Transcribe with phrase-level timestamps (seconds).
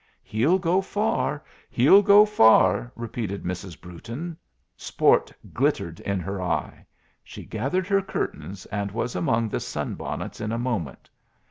[0.23, 1.43] "He'll go far!
[1.69, 3.79] he'll go far!" repeated Mrs.
[3.79, 4.35] Brewton.
[4.75, 6.87] Sport glittered in her eye.
[7.23, 11.07] She gathered her curtains, and was among the sun bonnets in a moment.